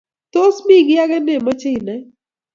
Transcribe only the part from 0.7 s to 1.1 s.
kiy